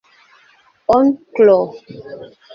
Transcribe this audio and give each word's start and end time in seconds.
onklo 0.95 1.59